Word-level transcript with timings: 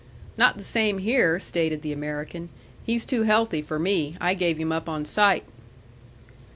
"Not 0.35 0.57
the 0.57 0.63
same 0.63 0.97
here," 0.97 1.37
stated 1.37 1.83
the 1.83 1.91
American. 1.93 2.49
"He's 2.83 3.05
too 3.05 3.21
healthy 3.21 3.61
for 3.61 3.77
me. 3.77 4.17
I 4.19 4.33
gave 4.33 4.57
him 4.57 4.71
up 4.71 4.89
on 4.89 5.05
sight." 5.05 5.43